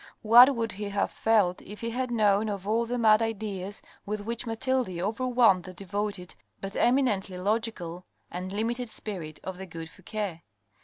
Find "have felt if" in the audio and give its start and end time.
0.89-1.81